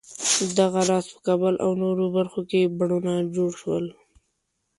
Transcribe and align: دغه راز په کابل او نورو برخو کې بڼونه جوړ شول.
دغه 0.57 0.81
راز 0.89 1.05
په 1.13 1.19
کابل 1.27 1.55
او 1.65 1.71
نورو 1.83 2.05
برخو 2.17 2.41
کې 2.49 2.71
بڼونه 2.77 3.13
جوړ 3.35 3.51
شول. 3.61 3.85